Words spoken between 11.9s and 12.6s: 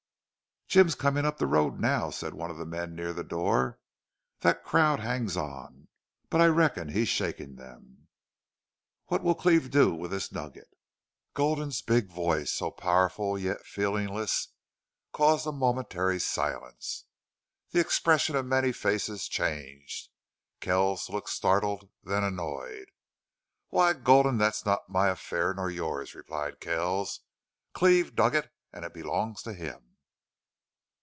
voice,